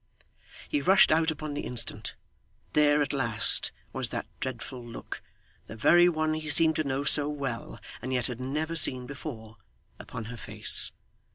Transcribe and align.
He 0.67 0.81
rushed 0.81 1.11
out 1.11 1.29
upon 1.29 1.53
the 1.53 1.61
instant. 1.61 2.15
There, 2.73 3.03
at 3.03 3.13
last, 3.13 3.71
was 3.93 4.09
that 4.09 4.25
dreadful 4.39 4.83
look 4.83 5.21
the 5.67 5.75
very 5.75 6.09
one 6.09 6.33
he 6.33 6.49
seemed 6.49 6.77
to 6.77 6.83
know 6.83 7.03
so 7.03 7.29
well 7.29 7.79
and 8.01 8.11
yet 8.11 8.25
had 8.25 8.39
never 8.41 8.75
seen 8.75 9.05
before 9.05 9.57
upon 9.99 10.25
her 10.25 10.37
face. 10.37 10.91